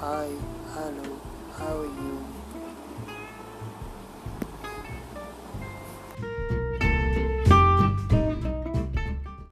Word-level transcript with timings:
Hi, 0.00 0.28
hello, 0.74 1.18
how 1.58 1.80
are 1.80 1.84
you? 1.86 2.07